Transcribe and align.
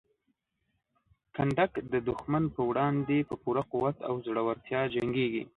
کنډک 1.35 1.73
د 1.91 1.93
دښمن 2.09 2.43
په 2.55 2.61
وړاندې 2.69 3.17
په 3.29 3.35
پوره 3.43 3.63
قوت 3.71 3.97
او 4.07 4.13
زړورتیا 4.25 4.81
جنګیږي. 4.95 5.43